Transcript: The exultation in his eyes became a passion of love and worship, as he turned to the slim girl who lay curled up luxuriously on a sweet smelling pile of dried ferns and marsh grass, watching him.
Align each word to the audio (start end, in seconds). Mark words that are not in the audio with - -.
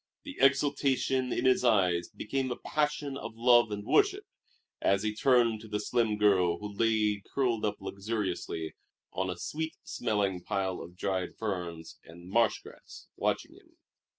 The 0.23 0.35
exultation 0.39 1.31
in 1.31 1.45
his 1.45 1.63
eyes 1.63 2.09
became 2.09 2.49
a 2.49 2.55
passion 2.55 3.15
of 3.17 3.35
love 3.35 3.69
and 3.69 3.85
worship, 3.85 4.25
as 4.81 5.03
he 5.03 5.13
turned 5.13 5.61
to 5.61 5.67
the 5.67 5.79
slim 5.79 6.17
girl 6.17 6.57
who 6.57 6.73
lay 6.75 7.21
curled 7.35 7.63
up 7.65 7.75
luxuriously 7.79 8.73
on 9.13 9.29
a 9.29 9.37
sweet 9.37 9.75
smelling 9.83 10.41
pile 10.43 10.81
of 10.81 10.97
dried 10.97 11.35
ferns 11.37 11.99
and 12.03 12.31
marsh 12.31 12.63
grass, 12.63 13.09
watching 13.15 13.53
him. 13.53 13.77